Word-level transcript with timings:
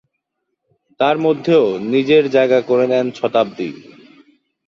তার 0.99 1.15
মধ্যেও 1.17 1.65
নিজের 1.91 2.23
জায়গা 2.29 2.59
করে 2.61 2.85
নেন 2.87 3.07
শতাব্দী। 3.11 3.69